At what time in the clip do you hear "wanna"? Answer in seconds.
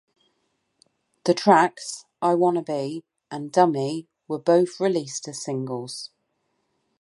2.33-2.63